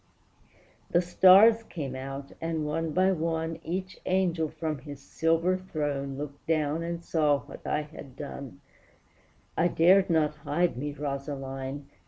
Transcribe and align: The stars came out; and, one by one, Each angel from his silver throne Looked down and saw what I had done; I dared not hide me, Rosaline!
The 0.89 0.99
stars 1.03 1.61
came 1.61 1.95
out; 1.95 2.31
and, 2.41 2.65
one 2.65 2.89
by 2.91 3.11
one, 3.11 3.59
Each 3.63 3.99
angel 4.07 4.49
from 4.49 4.79
his 4.79 4.99
silver 4.99 5.57
throne 5.57 6.17
Looked 6.17 6.47
down 6.47 6.81
and 6.81 7.03
saw 7.03 7.41
what 7.41 7.67
I 7.67 7.83
had 7.83 8.15
done; 8.15 8.61
I 9.55 9.67
dared 9.67 10.09
not 10.09 10.37
hide 10.37 10.75
me, 10.75 10.91
Rosaline! 10.91 11.85